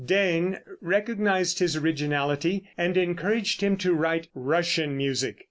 [0.03, 5.37] Dehn recognized his originality and encouraged him to write "Russian" music.